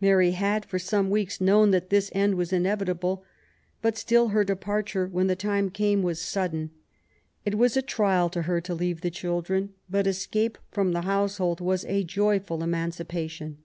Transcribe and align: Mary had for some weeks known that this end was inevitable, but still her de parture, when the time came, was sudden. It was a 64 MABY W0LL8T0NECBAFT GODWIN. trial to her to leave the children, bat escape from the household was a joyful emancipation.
Mary 0.00 0.30
had 0.30 0.64
for 0.64 0.78
some 0.78 1.10
weeks 1.10 1.40
known 1.40 1.72
that 1.72 1.90
this 1.90 2.08
end 2.14 2.36
was 2.36 2.52
inevitable, 2.52 3.24
but 3.82 3.98
still 3.98 4.28
her 4.28 4.44
de 4.44 4.54
parture, 4.54 5.10
when 5.10 5.26
the 5.26 5.34
time 5.34 5.68
came, 5.68 6.00
was 6.00 6.20
sudden. 6.22 6.70
It 7.44 7.56
was 7.58 7.72
a 7.72 7.80
64 7.80 7.80
MABY 8.06 8.12
W0LL8T0NECBAFT 8.12 8.14
GODWIN. 8.14 8.20
trial 8.20 8.30
to 8.30 8.42
her 8.42 8.60
to 8.60 8.74
leave 8.76 9.00
the 9.00 9.10
children, 9.10 9.74
bat 9.90 10.06
escape 10.06 10.58
from 10.70 10.92
the 10.92 11.00
household 11.00 11.60
was 11.60 11.84
a 11.86 12.04
joyful 12.04 12.62
emancipation. 12.62 13.58